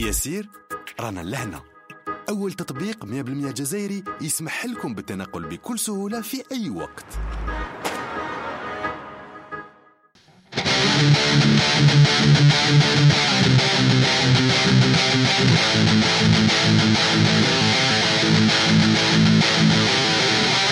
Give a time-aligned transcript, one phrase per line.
[0.00, 0.48] ياسير
[1.00, 1.62] رانا لهنا.
[2.28, 7.06] أول تطبيق 100% جزائري يسمح لكم بالتنقل بكل سهولة في أي وقت.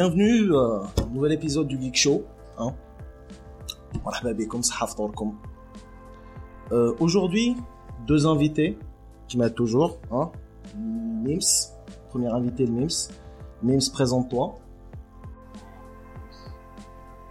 [0.00, 0.78] Bienvenue euh,
[1.12, 2.24] nouvel épisode du Geek Show.
[2.56, 2.72] Hein.
[6.70, 7.56] Euh, aujourd'hui,
[8.06, 8.78] deux invités
[9.26, 9.98] qui m'aident toujours.
[10.12, 10.30] Hein.
[10.76, 11.72] Mims,
[12.10, 13.10] premier invité de Mims.
[13.64, 14.60] Mims, présente-toi.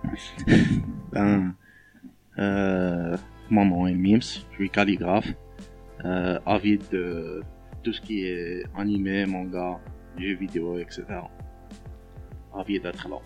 [1.14, 1.56] ben,
[2.38, 3.16] euh,
[3.50, 5.30] mon nom est Mims, je suis calligraphe,
[6.04, 7.44] euh, avide de
[7.82, 9.80] tout ce qui est animé, manga,
[10.20, 11.06] jeux vidéo, etc.
[12.54, 13.18] Avide d'être là.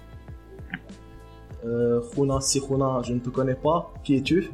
[1.63, 3.91] Euh, Khuna, si Khuna, je ne te connais pas.
[4.03, 4.49] Qui es-tu?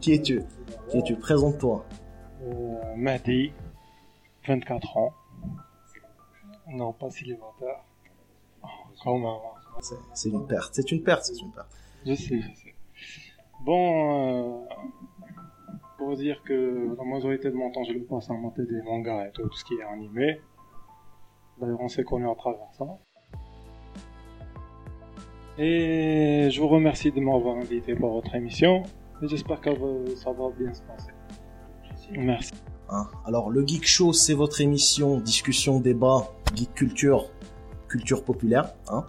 [0.00, 0.42] Qui es-tu?
[0.90, 1.16] Qui es-tu?
[1.16, 1.84] Présente-toi.
[2.42, 3.52] Euh, Mahdi,
[4.46, 5.12] 24 ans.
[6.68, 7.80] Non, pas célibataire.
[8.62, 8.66] Oh,
[9.02, 9.26] quand même.
[9.26, 9.38] hein.
[9.80, 10.70] C'est- C'est une perte.
[10.74, 11.68] C'est une perte, c'est une perte.
[12.04, 12.74] Je sais, je sais.
[13.64, 14.74] Bon, euh,
[15.98, 19.28] pour dire que la majorité de mon temps, je le passe à monter des mangas
[19.28, 20.40] et tout, tout ce qui est animé.
[21.60, 22.86] D'ailleurs, on s'est connus à travers ça.
[25.62, 28.82] Et je vous remercie de m'avoir invité pour votre émission.
[29.20, 31.10] J'espère que euh, ça va bien se passer.
[32.16, 32.54] Merci.
[32.88, 33.06] Hein.
[33.26, 37.30] Alors, le Geek Show, c'est votre émission, discussion, débat, geek culture,
[37.88, 38.72] culture populaire.
[38.88, 39.04] Hein.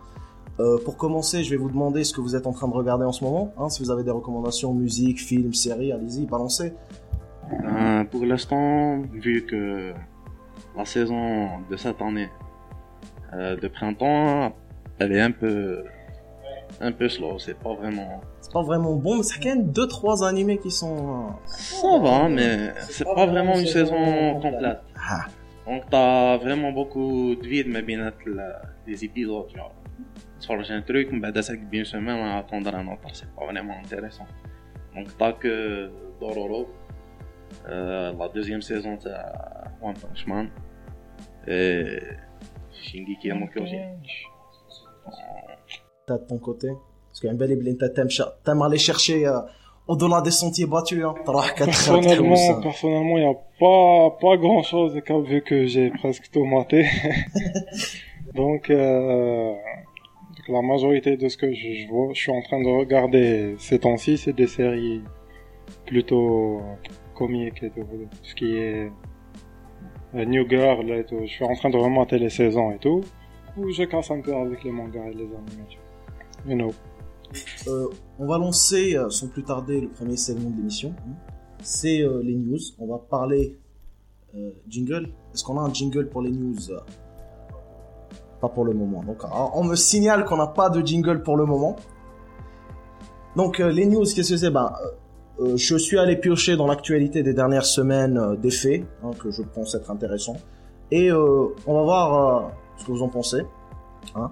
[0.60, 3.06] Euh, pour commencer, je vais vous demander ce que vous êtes en train de regarder
[3.06, 3.54] en ce moment.
[3.58, 3.70] Hein.
[3.70, 6.74] Si vous avez des recommandations, musique, film, série, allez-y, balancez.
[7.64, 9.94] Ben, pour l'instant, vu que
[10.76, 12.30] la saison de cette année
[13.32, 14.54] euh, de printemps,
[15.00, 15.86] elle est un peu,
[16.80, 18.22] un peu slow, c'est pas vraiment...
[18.42, 21.28] C'est pas vraiment bon, mais c'est quand même deux, trois animés qui sont...
[21.28, 24.80] euh, Ça va, mais c'est pas vraiment une saison complète.
[24.96, 25.26] Ah,
[25.66, 28.12] Donc t'as vraiment beaucoup de vide mais bien
[28.88, 29.50] les épisodes.
[29.56, 29.74] Genre,
[30.40, 34.26] tu un truc, mais ça bien semaine à attendre un autre, c'est pas vraiment intéressant.
[34.96, 36.70] Donc t'as que Dororo,
[37.70, 39.12] euh, la deuxième saison de
[39.82, 40.50] One Punch Man,
[41.48, 42.00] et
[42.72, 43.98] Shingeki no Kyojin
[46.18, 46.70] de ton côté
[47.10, 47.76] Parce qu'un bel Iblin,
[48.44, 49.40] t'aimes aller chercher euh,
[49.88, 51.04] au-delà des sentiers battus.
[51.04, 51.16] Hein.
[51.26, 56.86] Personnellement, personnellement, il n'y a pas, pas grand-chose, vu que j'ai presque tout maté.
[58.36, 59.54] donc, euh,
[60.48, 64.18] la majorité de ce que je, vois, je suis en train de regarder ces temps-ci,
[64.18, 65.02] c'est des séries
[65.86, 66.62] plutôt
[67.16, 67.86] comiques et tout,
[68.24, 68.92] ce qui est
[70.16, 71.20] euh, New Girl et tout.
[71.22, 73.02] Je suis en train de remonter les saisons et tout.
[73.58, 75.81] Ou je casse un peu avec les mangas et les animations
[77.68, 77.88] euh,
[78.20, 80.94] on va lancer, euh, sans plus tarder, le premier segment de l'émission.
[81.08, 81.14] hein.
[81.64, 82.58] C'est euh, les news.
[82.80, 83.58] On va parler
[84.68, 85.10] jingle.
[85.34, 86.56] Est-ce qu'on a un jingle pour les news?
[88.40, 89.04] Pas pour le moment.
[89.04, 91.76] Donc, alors, on me signale qu'on n'a pas de jingle pour le moment.
[93.36, 94.50] Donc, les news, qu'est-ce que c'est?
[94.50, 94.74] Ben,
[95.56, 99.76] Je suis allé piocher dans l'actualité des dernières semaines des faits, hein, que je pense
[99.76, 100.38] être intéressants.
[100.92, 103.42] Et on va voir ce que vous en pensez.
[104.16, 104.32] Hein.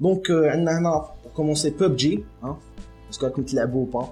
[0.00, 2.24] Donc, euh, عندنا هنا, pour commencer, PUBG.
[2.42, 2.56] Hein.
[3.10, 4.06] Est-ce que vous l'avez ou pas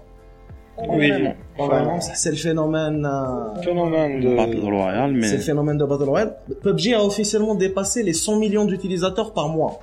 [0.89, 1.11] Oui,
[1.59, 3.05] Pas vraiment, c'est le phénomène...
[3.05, 4.37] euh, Phénomène de...
[4.37, 6.37] Battle Royale, c'est le mais phénomène de Battle Royale.
[6.63, 9.81] PUBG a officiellement dépassé les 100 millions d'utilisateurs par mois.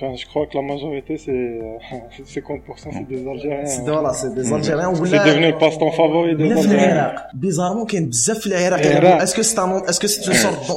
[0.00, 2.60] Enfin, je crois que la majorité, c'est euh, 50%
[2.92, 3.66] c'est des Algériens.
[3.66, 3.84] C'est hein.
[3.96, 4.94] voilà, c'est des Algériens.
[4.94, 6.92] C'est devenu le passe-temps favori des ولا في Algériens.
[6.92, 9.22] العراق bizarrement كاين بزاف في العراق العراق.
[9.22, 10.68] est-ce que c'est un est-ce que c'est une sorte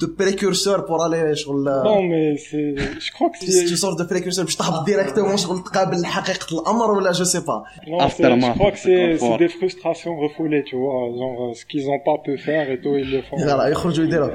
[0.00, 2.74] de précurseur pour aller شغل Non, mais c'est...
[3.06, 3.76] Je crois que c'est une c'est...
[3.76, 8.00] sorte de précurseur باش تهبط ديريكتومون شغل تقابل حقيقة الأمر ولا je sais pas Non,
[8.00, 11.00] After c'est- je Math, crois que c'est c'est c'est des frustrations refoulées, tu vois.
[11.18, 13.36] Genre, euh, ce qu'ils ont pas pu faire et tout, ils le font.
[13.36, 14.30] Voilà, يخرجوا يديروا.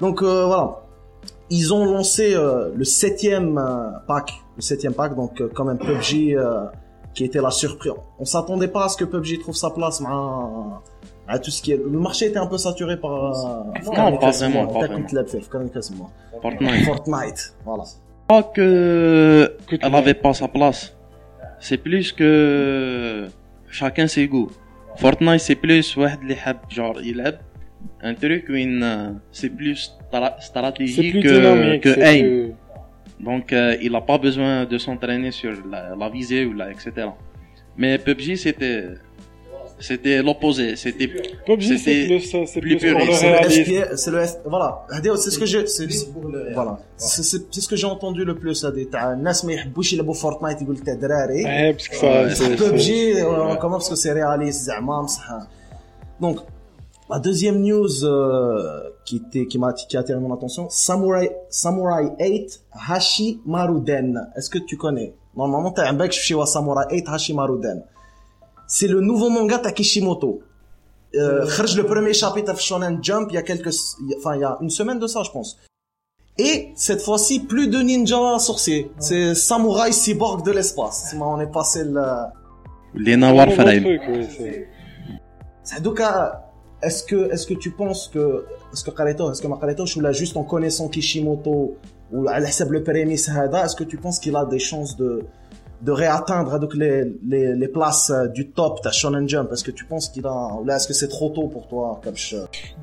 [0.00, 0.66] Donc euh, voilà.
[1.50, 4.26] Ils ont lancé euh, le septième euh, pack,
[4.58, 6.66] le septième pack, donc euh, quand même PUBG euh,
[7.14, 7.94] qui était la surprise.
[8.22, 10.10] On s'attendait pas à ce que PUBG trouve sa place مع
[11.26, 11.76] à tout ce qui est.
[11.76, 13.12] Le marché était un peu saturé par.
[13.12, 14.96] euh, Non, pas vraiment, pas T'as vraiment.
[15.02, 16.08] كنت لعب فيه فكرني كان اسمه
[16.42, 16.84] Fortnite.
[16.88, 17.40] Fortnite.
[17.66, 17.84] Voilà.
[18.30, 20.80] Pas que Écoute, elle avait pas sa place.
[21.66, 22.30] C'est plus que
[23.78, 24.50] chacun ses goûts.
[24.96, 27.38] Fortnite c'est plus واحد اللي حاب genre يلعب
[28.02, 31.82] un truc où euh, c'est plus stra- C'est stratégique plus que, dynamique.
[31.84, 32.22] que c'est aim.
[32.22, 32.54] plus-
[33.28, 36.86] Donc euh, il n'a pas besoin de s'entraîner sur la, la visée ou la etc.
[37.80, 38.78] Mais PUBG c'était
[39.82, 40.76] c'était l'opposé.
[40.76, 41.08] C'était
[41.46, 43.20] PUBG, c'est C'était plus, c'est plus plus pour le puriste.
[43.20, 43.64] C'est le réalisme.
[43.64, 44.32] FPS, c'est le F...
[44.44, 44.68] Voilà.
[44.92, 45.86] هذه c'est ce que j'ai c'est
[46.54, 46.78] voilà.
[46.96, 50.14] C'est c'est- c'est ce que j'ai entendu le plus هذه تاع الناس ما يحبوش يلعبوا
[50.14, 53.78] فورتنايت يقول لك تاع دراري Ouais, parce que ça, Ouais, c'est- PUBG c'est- euh, comment
[53.78, 55.28] parce que c'est réaliste زعما مصح
[56.22, 56.36] donc
[57.10, 61.26] la deuxième news euh, qui était qui m'a qui a attiré mon attention Samurai
[61.64, 65.10] Samurai 8 Hashi Maruden est-ce que tu connais
[65.40, 67.78] normalement t'as un bec chez Samurai 8 Hashi Maruden
[68.75, 70.41] C'est le nouveau manga Takishimoto.
[71.13, 71.45] Euh,
[71.77, 73.75] le premier chapitre de Shonen Jump il y a quelques,
[74.17, 75.59] enfin il y a une semaine de ça je pense.
[76.39, 81.15] Et cette fois-ci plus de ninja sorciers, c'est samouraï cyborg de l'espace.
[81.21, 82.01] On est passé le.
[82.95, 83.49] Les Nawar
[85.63, 86.49] Sadouka,
[86.81, 90.11] est-ce que est-ce que tu penses que est-ce que Kareto, est-ce que Makareto, ou là
[90.13, 91.77] juste en connaissant Kishimoto
[92.11, 95.25] ou à la le prémisse est-ce que tu penses qu'il a des chances de
[95.83, 99.51] de réatteindre donc les, les, les places euh, du top de Shonen Jump?
[99.51, 101.99] Est-ce que tu penses qu'il a, ou là, est-ce que c'est trop tôt pour toi,
[102.03, 102.35] Kabsh?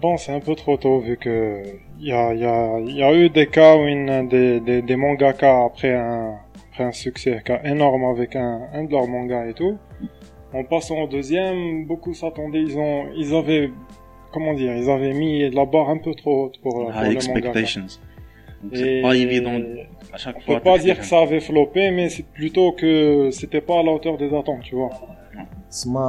[0.02, 1.62] Bon, c'est un peu trop tôt vu que
[1.98, 4.60] il y a, il y, a, il y a eu des cas où une, des,
[4.60, 6.34] des, des mangaka après un,
[6.70, 9.76] après un succès cas énorme avec un, un de leurs mangas et tout.
[10.52, 13.70] En passant au deuxième, beaucoup s'attendaient, ils ont, ils avaient,
[14.32, 17.34] comment dire, ils avaient mis la barre un peu trop haute pour, pour High le
[17.34, 17.60] mangaka
[18.72, 19.58] c'est pas évident
[20.12, 20.54] à chaque on fois.
[20.54, 21.04] On peut pas dire que hein.
[21.04, 24.74] ça avait floppé, mais c'est plutôt que c'était pas à la hauteur des attentes, tu
[24.74, 24.90] vois.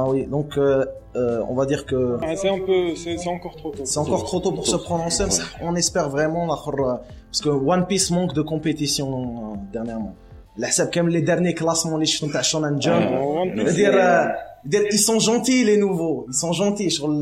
[0.08, 0.26] Oui.
[0.26, 0.84] Donc, euh,
[1.14, 2.18] euh, on va dire que.
[2.22, 3.84] Ah, c'est encore trop tôt.
[3.84, 5.24] C'est encore trop tôt pour se prononcer.
[5.60, 6.94] On espère vraiment, euh,
[7.30, 10.14] parce que One Piece manque de compétition dernièrement.
[10.58, 13.04] La comme les derniers classements, les Shonen Jump.
[13.08, 13.78] Ah, One Piece
[14.93, 17.17] ils sont gentils les nouveaux ils sont gentils sur le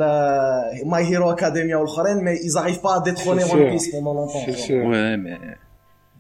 [0.92, 3.70] My Hero Academia والآخرين mais ils arrivent pas à détrôner C'est One sûr.
[3.72, 4.68] Piece pendant longtemps c'est tu vois.
[4.70, 4.86] sûr.
[4.92, 5.38] Ouais, mais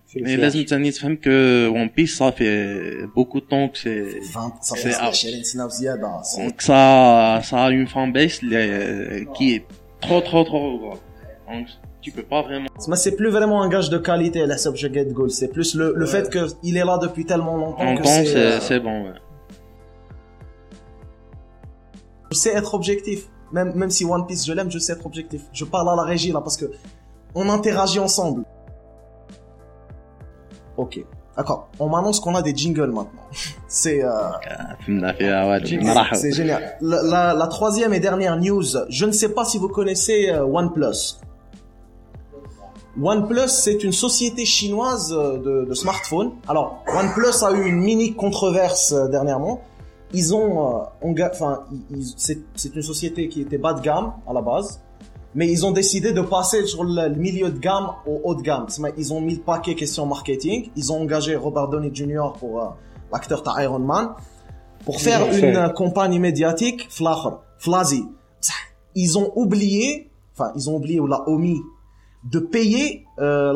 [0.07, 0.39] c'est mais sûr.
[0.39, 4.75] لازم تاني تفهم que One Piece ça fait beaucoup de temps que c'est 20 ça
[4.75, 5.13] C'est fait out.
[5.13, 9.63] 20 سنة وزيادة C'est- donc ça ça a une fanbase les- qui est
[10.05, 10.99] trop trop trop grande.
[11.49, 11.67] Donc
[12.03, 15.05] tu peux pas vraiment Mais c'est plus vraiment un gage de qualité la sub Get
[15.17, 18.25] Goal c'est plus le, le fait que il est là depuis tellement longtemps que entendre
[18.27, 18.97] c'est c'est euh, c'est bon.
[19.05, 19.19] Ouais.
[22.30, 23.28] Je sais être objectif.
[23.52, 25.42] Même, même si One Piece, je l'aime, je sais être objectif.
[25.52, 26.70] Je parle à la régie là parce que
[27.34, 28.44] on interagit ensemble.
[30.76, 31.04] Ok.
[31.36, 31.68] D'accord.
[31.78, 33.26] On m'annonce qu'on a des jingles maintenant.
[33.68, 34.04] C'est.
[34.04, 34.10] Euh,
[36.12, 36.76] c'est génial.
[36.80, 38.64] La, troisième et dernière news.
[38.88, 41.18] Je ne sais pas si vous connaissez euh, OnePlus.
[43.00, 46.32] OnePlus, c'est une société chinoise euh, de, de smartphones.
[46.48, 49.62] Alors, OnePlus a eu une mini controverse dernièrement
[50.12, 51.64] ils ont, euh, enfin,
[52.16, 54.80] c'est une société qui était bas de gamme à la base,
[55.34, 58.66] mais ils ont décidé de passer sur le milieu de gamme au haut de gamme.
[58.96, 60.70] Ils ont mis le paquet question marketing.
[60.74, 62.32] Ils ont engagé Robert Downey Jr.
[62.38, 62.66] pour euh,
[63.12, 64.10] l'acteur de Iron Man
[64.84, 66.88] pour faire une euh, campagne médiatique.
[66.90, 68.04] Flacher, Flazy.
[68.96, 71.60] Ils ont oublié, enfin, ils ont oublié ou l'a omis
[72.24, 73.52] de payer euh.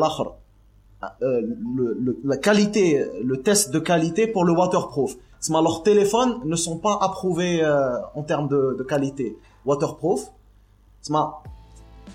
[1.21, 1.41] Euh,
[1.75, 5.15] le, la qualité, le test de qualité pour le waterproof.
[5.49, 10.31] Leurs téléphones ne sont pas approuvés euh, en termes de, qualité waterproof.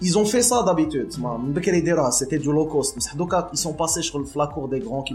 [0.03, 1.09] Ils ont fait ça d'habitude.
[2.13, 2.97] C'était du low cost.
[3.53, 5.15] Ils sont passés sur le flacour des grands qui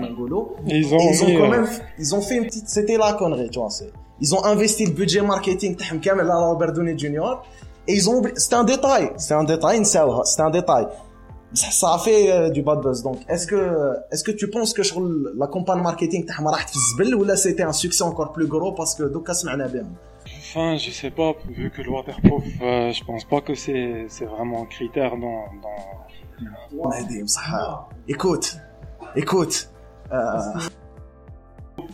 [0.67, 1.67] Ils ont, ils ont quand euh, même,
[1.97, 3.59] ils ont fait une petite, c'était la connerie, tu.
[4.21, 7.41] Ils ont investi le budget marketing de Robert Downey Jr.
[7.87, 9.11] Et ils ont, c'est un détail.
[9.17, 10.87] C'est un détail, c'est un détail
[11.54, 13.02] Ça, ça a fait euh, du bad buzz.
[13.02, 13.60] Donc, est-ce que,
[14.12, 15.00] est-ce que tu penses que sur
[15.42, 18.94] la campagne marketing تاعهم راحت في الزبل ولا c'était un succès encore plus gros parce
[18.94, 19.94] que دوكا سمعنا بهم.
[20.26, 24.26] Enfin, je sais pas, vu que le waterproof, euh, je pense pas que c'est c'est
[24.34, 25.80] vraiment un critère dans, dans...
[26.72, 27.50] مهدي بصح.
[28.08, 28.46] Écoute,
[29.16, 29.56] écoute,
[30.12, 30.16] euh,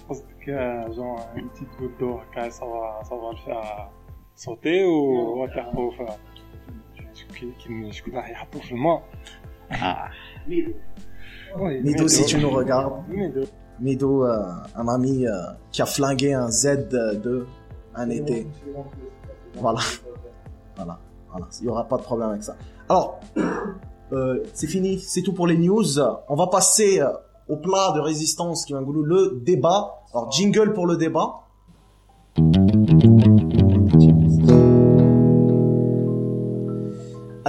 [0.09, 3.89] Parce que, euh, genre, une petite goutte d'eau, quand ça va, ça va le faire
[4.45, 6.05] sauter ou waterproof euh,
[7.35, 8.99] qui- qui me- je connais rien pour le moment.
[9.72, 10.10] Ah,
[10.48, 13.42] Oui, Mido, si tu nous regardes, Mido.
[13.80, 14.44] Mido, euh,
[14.76, 15.32] un ami euh,
[15.72, 17.46] qui a flingué un Z2
[17.96, 18.48] un été.
[19.56, 19.80] Voilà.
[20.76, 21.00] Voilà.
[21.30, 21.48] Voilà.
[21.60, 22.56] Il n'y aura pas de problème avec ça.
[22.88, 23.20] Alors,
[24.14, 25.00] euh, c'est fini.
[25.00, 26.00] C'est tout pour les news.
[26.30, 27.02] On va passer
[27.50, 30.04] au plat de résistance qui va le débat.
[30.14, 31.42] Alors, jingle pour le débat.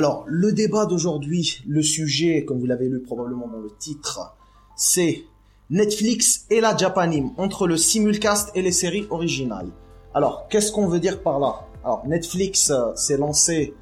[0.03, 4.35] Alors, le débat d'aujourd'hui, le sujet, comme vous l'avez lu probablement dans le titre,
[4.75, 5.23] c'est
[5.71, 9.69] Netflix et la Japanime entre le simulcast et les séries originales.
[10.13, 11.69] Alors, qu'est-ce qu'on veut dire par là?
[11.85, 13.75] Alors, Netflix euh, s'est lancé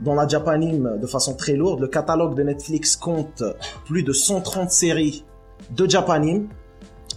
[0.00, 1.80] dans la Japanime de façon très lourde.
[1.80, 3.42] Le catalogue de Netflix compte
[3.84, 5.26] plus de 130 séries
[5.72, 6.48] de Japanime,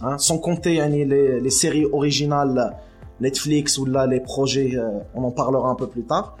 [0.02, 2.76] hein, sans compter hein, les, séries originales
[3.22, 6.36] Netflix ou là les projets, euh, on en parlera un peu plus tard.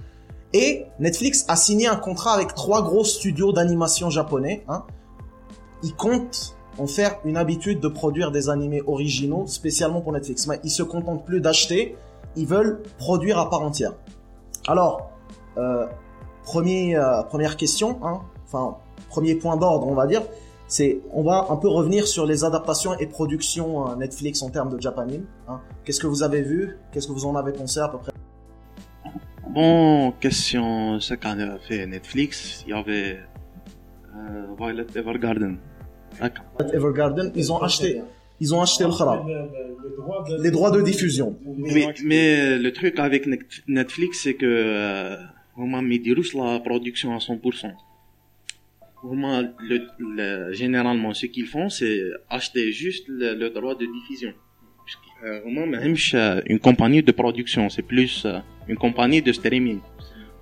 [0.54, 4.64] Et Netflix a signé un contrat avec trois gros studios d'animation japonais.
[4.68, 4.84] Hein.
[5.82, 10.46] Ils comptent en faire une habitude de produire des animés originaux spécialement pour Netflix.
[10.46, 11.96] Mais ils se contentent plus d'acheter,
[12.36, 13.94] ils veulent produire à part entière.
[14.68, 15.10] Alors,
[15.58, 18.76] euh, euh, première question, hein, enfin
[19.08, 20.22] premier point d'ordre, on va dire,
[20.68, 24.70] c'est on va un peu revenir sur les adaptations et productions euh, Netflix en termes
[24.70, 25.26] de Japanime.
[25.48, 25.60] Hein.
[25.84, 26.78] Qu'est-ce que vous avez vu?
[26.92, 28.13] Qu'est-ce que vous en avez pensé à peu près?
[29.53, 33.19] Bon, question, ce qu'on a fait Netflix, il y avait
[34.15, 35.57] euh, Violet Evergarden.
[36.19, 36.45] D'accord.
[36.73, 38.01] Evergarden, ils ont acheté,
[38.39, 39.25] ils ont acheté le khara.
[40.45, 41.29] Les droits de diffusion.
[41.57, 45.17] Mais, mais le truc avec Net- Netflix, c'est que euh,
[45.57, 47.67] هما ما يديروش la production à 100%.
[49.03, 54.33] هما le, le, généralement ce qu'ils font, c'est acheter juste le, le droit de diffusion.
[55.23, 59.21] Puisque, euh, هما ما همش euh, une compagnie de production, c'est plus euh, une compagnie
[59.21, 59.79] de streaming.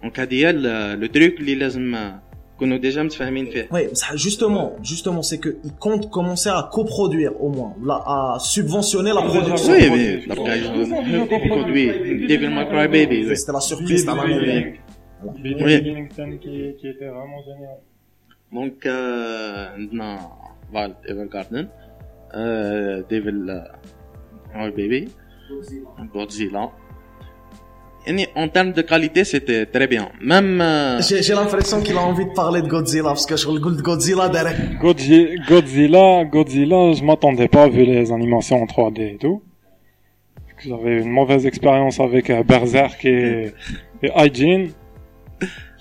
[0.03, 2.21] Donc هذه هي le, le truc اللي لازم آه،
[2.59, 3.67] كونوا déjà متفاهمين فيه.
[3.71, 7.97] Oui, ça, justement, justement, c'est que ils comptent commencer à coproduire au moins, ou là,
[8.15, 9.73] à subventionner la production.
[9.73, 10.35] Oui, mais la
[11.55, 11.87] produit
[12.31, 13.17] Devil May Cry Baby.
[13.35, 14.79] C'était la surprise dans l'année.
[15.43, 15.81] Billy Oui.
[15.81, 17.77] Billington qui, qui était vraiment génial.
[18.57, 20.29] Donc, euh, عندنا
[20.73, 21.67] Wild Evergarden,
[22.33, 23.39] euh, Devil
[24.54, 25.08] May Baby,
[26.12, 26.70] Godzilla.
[28.06, 30.10] Yani, en termes de qualité, c'était très bien.
[30.20, 33.46] Même, euh, J'ai j'ai l'impression qu'il a envie de parler de Godzilla, parce que je
[33.46, 34.58] regarde Godzilla derrière.
[34.80, 39.42] Godzi- Godzilla, Godzilla, je m'attendais pas vu les animations en 3D et tout.
[40.66, 43.52] J'avais une mauvaise expérience avec euh, Berserk et,
[44.02, 44.70] et Hygiene,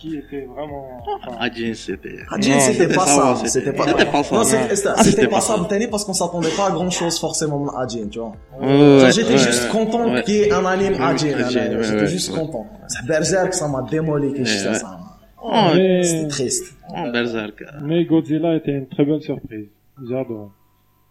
[0.01, 0.87] qui était vraiment.
[1.05, 2.17] enfin, Ajin, c'était...
[2.31, 3.41] Hadjin, Non, c'était c'était pas ça, ça.
[3.43, 5.61] ouais, c'était- pas, c'était pas ça, Non, c'était c'était- c'était c'était pas pas ça, ça.
[5.61, 8.33] Mtani, parce qu'on s'attendait pas à grand chose forcément à Hadjin, tu vois.
[8.59, 10.23] Ouais, J'étais ouais, juste content Ouais.
[10.23, 12.65] qu'il y ait un anime ouais, J'étais juste content.
[12.87, 14.97] Ça, Berserk, ça m'a démoli que je ça.
[15.43, 16.73] Oh, mais, C'était triste.
[16.89, 17.63] oh, Berserk.
[17.83, 19.67] mais Godzilla était une très bonne surprise.
[20.09, 20.51] J'adore.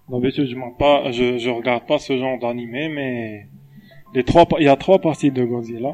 [0.08, 3.46] D'habitude, je, pas, je, je regarde pas ce genre d'animé, mais
[4.14, 5.92] les trois, pa- il y a trois parties de Godzilla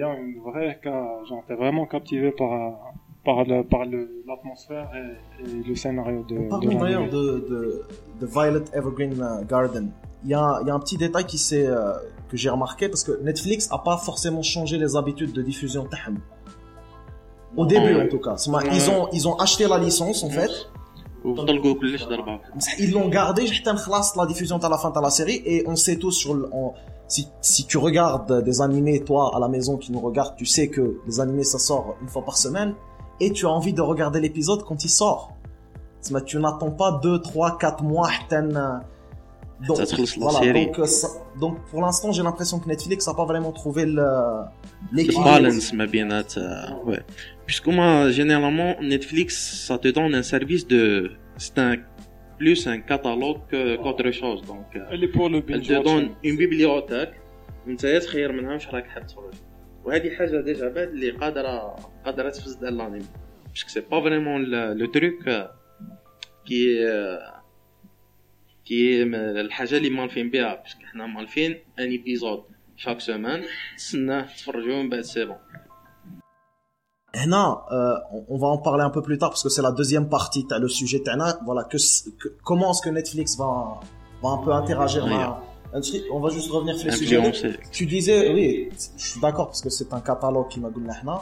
[0.00, 6.24] bien, une vraie, genre, t'es vraiment captivé par, par le, par l'atmosphère et, le scénario
[6.28, 6.48] de.
[6.48, 7.82] Parlons d'ailleurs de,
[8.22, 9.90] Violet Evergreen euh, Garden.
[10.24, 11.92] Il y a, y a, un petit détail qui s'est, euh,
[12.30, 16.18] que j'ai remarqué parce que Netflix a pas forcément changé les habitudes de diffusion Taham.
[17.56, 18.36] Au début, en tout cas.
[18.72, 20.50] Ils ont, ils ont acheté la licence, en fait.
[22.78, 23.74] Ils l'ont gardé jusqu'à
[24.16, 26.36] la diffusion à la fin de la série et on sait tous sur
[27.08, 30.68] si, si, tu regardes des animés, toi à la maison qui nous regarde, tu sais
[30.68, 32.74] que les animés ça sort une fois par semaine
[33.20, 35.32] et tu as envie de regarder l'épisode quand il sort.
[36.26, 38.08] Tu n'attends pas 2, 3, 4 mois.
[38.32, 38.78] Euh,
[39.66, 39.78] donc,
[40.18, 41.08] voilà, donc, euh, ça,
[41.38, 43.84] donc pour l'instant, j'ai l'impression que Netflix n'a pas vraiment trouvé
[44.90, 45.38] l'équilibre.
[46.86, 47.02] Le.
[47.47, 49.27] Puisque moi, généralement, Netflix,
[49.67, 50.83] ça te donne un service de...
[51.43, 51.75] C'est un...
[52.39, 54.39] plus un catalogue que- qu'autre chose.
[54.51, 56.27] Donc, euh, Elle est pour le elle binge te donne watching.
[56.29, 57.13] une bibliothèque
[57.67, 59.33] وانت تخير منها واش راك حاب تفرج
[59.85, 62.99] وهذه حاجه ديجا بعد اللي قادره قادره تفسد الانمي
[63.49, 64.43] باسكو سي با فريمون
[64.77, 65.23] لو تروك
[66.45, 66.77] كي
[68.65, 72.43] كي الحاجه اللي مالفين بها باسكو حنا مالفين ان ايبيزود
[72.77, 73.43] شاك سومان
[73.77, 75.37] تسناه تفرجوه من بعد سي بون
[77.13, 79.71] Hna, euh, on- on va en parler un peu plus tard parce que c'est la
[79.71, 81.37] deuxième partie, t'as le sujet Tana.
[81.45, 81.77] Voilà, que,
[82.21, 83.79] que- comment est-ce que Netflix va,
[84.21, 85.11] va un peu interagir Oui.
[85.11, 85.37] dans
[85.73, 86.03] l'industrie.
[86.11, 87.17] On va juste revenir sur les sujets.
[87.17, 90.87] influencé Tu disais, oui, je suis d'accord parce que c'est un catalogue qui m'a goûté
[91.05, 91.21] là.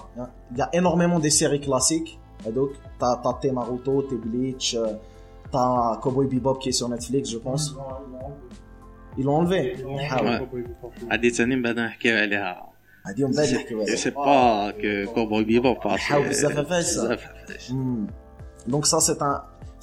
[0.52, 2.20] Il y a énormément des séries classiques.
[2.48, 4.94] Et donc, t'as, t'as tes Naruto, tes Bleach, euh,
[5.52, 7.76] t'as Cowboy Bebop qui est sur Netflix, je pense.
[9.18, 9.76] Ils l'ont enlevé.
[10.10, 10.40] Ah ouais.
[11.12, 11.90] هذه ثاني من
[13.08, 13.96] بعد نحكيو عليها هادي يوم بعد نحكيو عليها.
[13.96, 14.72] سي با
[15.06, 16.90] كو كوبوي بيبو حاول بزاف عفايس.
[17.00, 18.06] بزاف عفايس Hmm.
[18.74, 19.36] Donc ça c'est un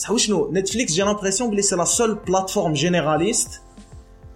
[0.03, 3.53] ça oui, nous, Netflix j'ai l'impression que c'est la seule plateforme généraliste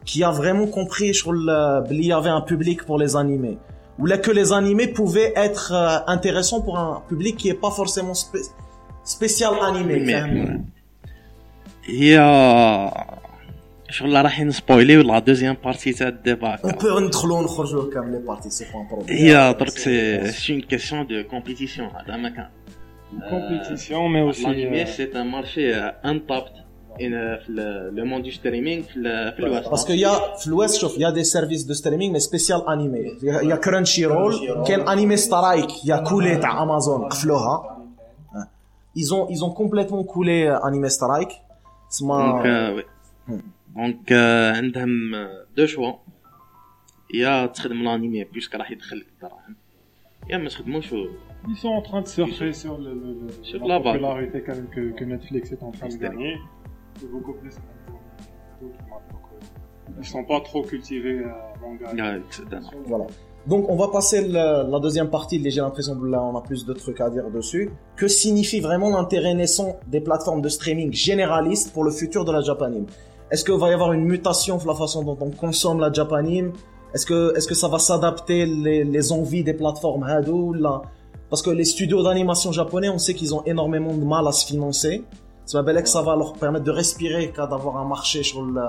[0.08, 1.58] qui a vraiment compris sur le
[1.90, 3.56] il y avait un public pour les animés
[4.00, 7.72] ou là que les animés pouvaient être euh, intéressants pour un public qui est pas
[7.80, 8.48] forcément spé-
[9.16, 10.64] spécial animé Mais- فاهم؟
[11.84, 12.18] هي
[13.90, 18.50] شغل راح نسبويليو لا دوزيام بارتي تاع الديبا on peut ندخلوا ونخرجوا كامل لي بارتي
[18.50, 22.48] سي با بروبليم هي درك سي سي اون كيسيون دو كومبيتيسيون هذا ما كان
[23.20, 26.56] compétition, mais aussi L'animé, euh, c'est un marché euh, untapped.
[26.98, 29.68] le monde du streaming l'Ouest.
[29.72, 30.16] Parce qu'il y a,
[30.46, 33.12] l'Ouest, il y a des services de streaming, mais spécial animé.
[33.22, 37.62] Il y a Crunchyroll, qui est animé Strike, il y a coulé à Amazon, hein.
[38.96, 41.34] Ils ont, ils ont complètement coulé euh, Anime Strike.
[42.00, 42.46] Donc,
[43.78, 43.88] euh, oui.
[43.88, 43.92] Hmm.
[43.92, 46.00] Donc, euh, deux choix.
[47.10, 49.56] Il y a تخدم l'animé puisque راح يدخل لك الدراهم.
[50.30, 50.94] يا ما تخدموش
[51.48, 55.04] ils sont en train de surfer sur, le, le, la, popularité quand même que, que,
[55.04, 56.38] Netflix est en train de gagner.
[57.12, 57.54] beaucoup plus
[59.98, 62.18] ils sont pas trop cultivés à manga.
[62.86, 63.06] voilà.
[63.46, 65.38] Donc on va passer la, la deuxième partie.
[65.50, 67.70] J'ai l'impression que là on a plus de trucs à dire dessus.
[67.96, 72.40] Que signifie vraiment l'intérêt naissant des plateformes de streaming généralistes pour le futur de la
[72.40, 72.86] Japanime
[73.31, 76.51] Est-ce qu'il va y avoir une mutation de la façon dont on consomme la Japanime?
[76.93, 80.03] Est-ce que est-ce que ça va s'adapter les, les envies des plateformes?
[80.03, 80.81] Hado là?
[81.29, 84.47] Parce que les studios d'animation japonais, on sait qu'ils ont énormément de mal à se
[84.47, 85.03] financer.
[85.45, 88.61] C'est belle que ça va leur permettre de respirer qu'à d'avoir un marché sur le...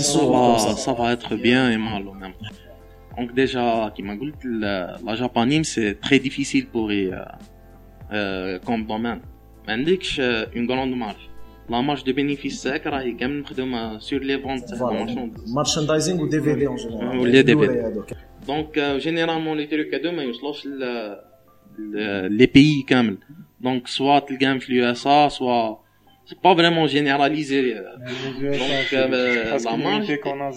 [0.00, 2.32] ça, va, ça va être bien et mal même.
[3.18, 7.24] Donc déjà, qui m'a dit, la, la japanime, c'est très difficile pour eux euh,
[8.12, 9.20] euh, comme domaine.
[9.66, 9.76] Mais
[10.54, 11.28] une grande marge.
[11.69, 15.05] La marge de bénéfice, c'est qu'elle est sur les ventes voilà.
[15.53, 17.19] Merchandising ou DVD en général.
[17.19, 17.83] Ou les DVD.
[18.47, 20.27] Donc, euh, généralement, les trucs à deux, mais
[22.29, 23.17] les pays كامل.
[23.59, 25.83] Donc, soit le gamme USA, soit
[26.25, 27.73] c'est pas vraiment généralisé.
[27.73, 30.19] Donc, euh, la marge.
[30.21, 30.51] qu'on a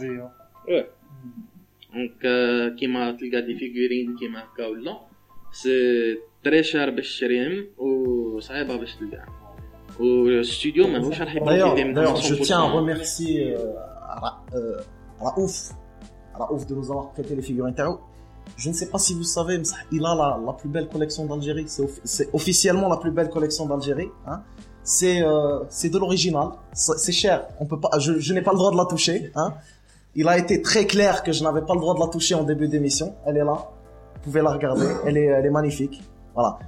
[0.69, 0.87] Ouais.
[1.95, 4.45] Donc, qui m'a des figurines qui m'a
[4.87, 5.01] là,
[5.51, 9.44] c'est très cher باش تشريهم وصعيبه باش تلقاهم.
[10.00, 10.86] au studio
[11.46, 13.74] D'ailleurs, je tiens à remercier euh,
[14.56, 14.78] euh,
[15.20, 15.72] Raouf,
[16.34, 18.00] Raouf de nous avoir prêté les figurines Tao.
[18.58, 21.66] Je ne sais pas si vous savez, mais il a la, plus belle collection d'Algérie.
[22.04, 24.10] C'est officiellement la plus belle collection d'Algérie.
[24.28, 24.42] Hein.
[24.84, 26.50] C'est euh, de l'original.
[26.74, 27.48] C'est cher.
[27.60, 29.32] On peut pas, je, n'ai pas le droit de la toucher.
[29.36, 29.54] Hein.
[30.14, 32.44] Il a été très clair que je n'avais pas le droit de la toucher en
[32.44, 33.16] début d'émission.
[33.26, 33.72] Elle est là.
[34.16, 34.88] Vous pouvez la regarder.
[35.06, 36.02] Elle est, elle est magnifique.
[36.34, 36.60] Voilà.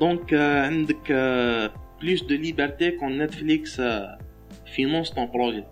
[0.00, 1.68] Donc, euh,
[1.99, 4.05] plus de liberté quand Netflix euh,
[4.65, 5.65] finance ton projet.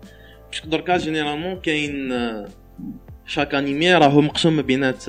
[0.50, 2.46] Puisque dans le cas, généralement, qu'il y a une
[3.28, 5.04] chaque animé راهو مقسوم بينات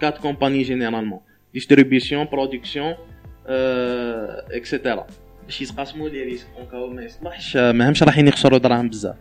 [0.00, 1.22] quatre compagnies généralement
[1.56, 2.96] distribution production
[3.46, 5.06] اكسيتيرا
[5.46, 9.16] باش يتقاسموا لي ريسك اون ما يصلحش ماهمش رايحين يخسروا دراهم بزاف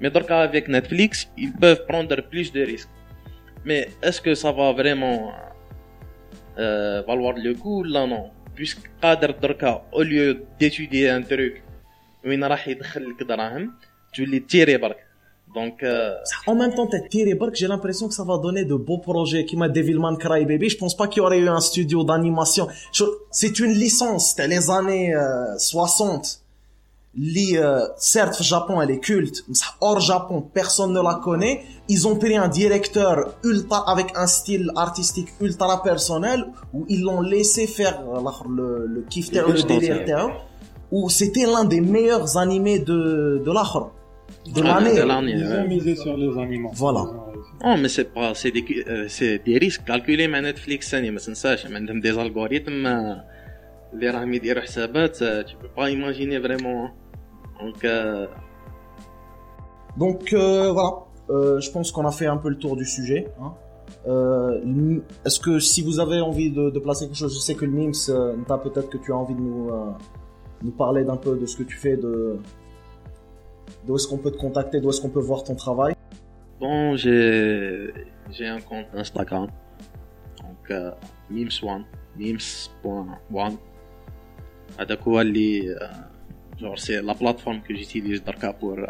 [0.00, 2.88] مي دركا افيك نتفليكس ils peuvent prendre plus de risques
[3.64, 5.32] mais est-ce que ça va vraiment
[6.58, 8.24] euh, valoir le coup là non
[8.58, 11.62] puisque قادر دركا au lieu d'étudier un truc
[12.26, 13.72] وين راح يدخل لك دراهم
[14.14, 15.04] تولي تيري برك
[15.54, 16.14] Donc, euh...
[16.46, 19.44] En même temps, Terry Burke, j'ai l'impression que ça va donner de beaux projets.
[19.44, 20.68] Qui m'a Devilman Crybaby.
[20.68, 22.66] Je pense pas qu'il y aurait eu un studio d'animation.
[23.30, 24.30] C'est une licence.
[24.30, 26.40] C'était les années euh, 60.
[27.15, 31.63] les, euh, certes, le Japon, elle est culte, mais hors Japon, personne ne la connaît.
[31.87, 37.21] Ils ont pris un directeur ultra, avec un style artistique ultra personnel, où ils l'ont
[37.21, 40.29] laissé faire euh, le, le kiff le délire
[40.91, 44.61] où c'était l'un des meilleurs animés de, de l'Akhra, ah, de
[45.01, 45.33] l'année.
[45.37, 46.71] Ils ont misé sur les animaux.
[46.73, 47.05] Voilà.
[47.63, 49.07] Oh, mais c'est pas, c'est des, euh,
[49.45, 51.01] des risques calculés, mais Netflix, c'est
[52.01, 53.15] des algorithmes, euh...
[53.92, 55.16] اللي راهم يديروا حسابات
[55.48, 56.90] tu peux pas imaginer vraiment
[57.60, 58.26] donc euh...
[59.96, 60.92] donc euh, voilà
[61.30, 63.52] euh, je pense qu'on a fait un peu le tour du sujet hein.
[64.06, 67.64] Euh, est-ce que si vous avez envie de, de, placer quelque chose, je sais que
[67.64, 68.34] le Mims, euh,
[68.66, 69.92] peut-être que tu as envie de nous, euh,
[70.62, 72.38] nous parler d'un peu de ce que tu fais de,
[73.86, 75.94] D'où est-ce qu'on peut te contacter D'où est-ce qu'on peut voir ton travail
[76.60, 77.92] Bon, j'ai
[78.30, 79.48] j'ai un compte Instagram.
[80.38, 80.90] Donc euh,
[84.78, 85.78] memes1 memes.1 euh,
[86.60, 88.22] genre c'est la plateforme que j'utilise
[88.60, 88.86] pour euh,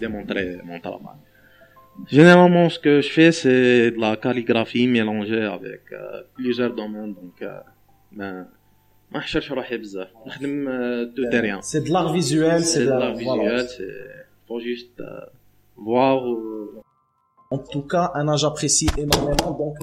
[0.00, 1.18] démontrer mon travail.
[2.06, 7.14] Généralement, ce que je fais, c'est de la calligraphie mélangée avec euh, plusieurs domaines.
[7.14, 7.60] Donc, euh,
[8.12, 8.46] ben,
[9.12, 10.70] ما حشرش روحي بزاف نخدم
[11.04, 13.84] دو تيريان سي دو لار فيزوال سي دو لار فيزوال سي
[14.48, 15.02] فو جوست
[15.76, 16.20] voir
[17.50, 19.52] En tout cas, Anna, j'apprécie énormément.
[19.60, 19.76] Donc,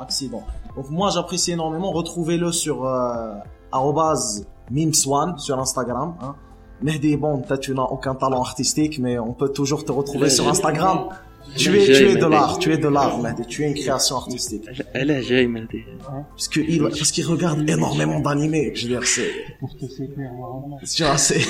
[0.00, 0.44] accident.
[0.76, 1.92] Donc, moi, j'apprécie énormément.
[1.92, 3.34] Retrouvez-le sur euh,
[3.71, 6.15] @memes1 sur Instagram.
[6.21, 6.35] Hein.
[6.81, 10.47] Mehdi, bon, peut-être tu n'as aucun talent artistique, mais on peut toujours te retrouver sur
[10.47, 11.09] Instagram.
[11.55, 13.45] Tu es, tu es de l'art, tu es de l'art, Mehdi.
[13.47, 14.67] Tu es une création artistique.
[14.93, 15.83] Elle est j'ai Mehdi.
[16.29, 18.73] Parce qu'il, parce qu'il regarde énormément d'animés.
[18.75, 19.31] Je veux dire, c'est.
[20.95, 21.41] Tu vois, c'est.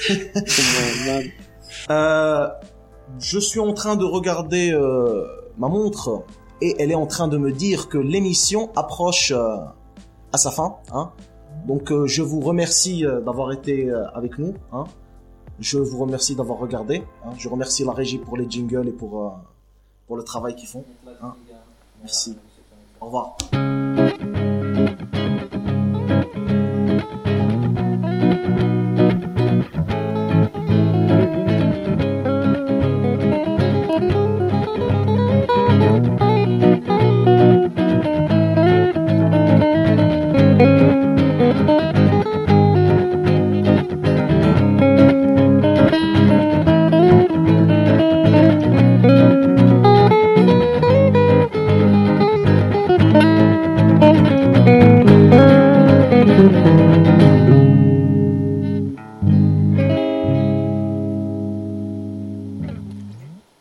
[1.90, 2.48] euh,
[3.20, 5.26] je suis en train de regarder euh,
[5.58, 6.24] ma montre
[6.60, 9.56] et elle est en train de me dire que l'émission approche euh,
[10.32, 10.76] à sa fin.
[10.92, 11.10] Hein.
[11.66, 14.54] Donc euh, je vous remercie euh, d'avoir été euh, avec nous.
[14.72, 14.84] Hein.
[15.60, 17.02] Je vous remercie d'avoir regardé.
[17.24, 17.30] hein.
[17.38, 19.38] Je remercie la régie pour les jingles et pour,
[20.06, 20.84] pour le travail qu'ils font.
[21.22, 21.34] hein.
[22.02, 22.36] Merci.
[23.00, 23.36] Au revoir.